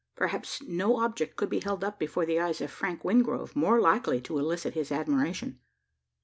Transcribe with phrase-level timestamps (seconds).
[0.15, 4.19] Perhaps no object could be held up before the eyes of Frank Wingrove more likely
[4.21, 5.59] to elicit his admiration.